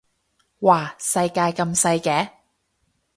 [0.61, 2.29] 嘩世界咁細嘅